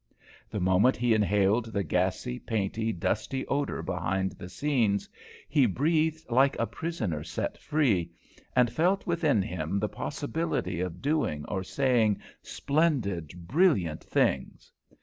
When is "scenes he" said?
4.49-5.67